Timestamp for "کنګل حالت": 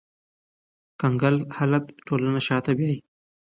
1.01-1.85